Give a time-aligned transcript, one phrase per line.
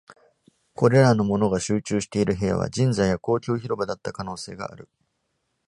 [0.73, 4.89] これらの物が集中している部屋は、神社や公共広場だった可能性がある。